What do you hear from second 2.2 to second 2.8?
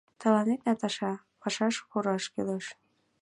кӱлеш.